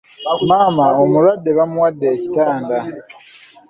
[0.47, 2.79] Maama omulwadde bamuwadde ekitanda.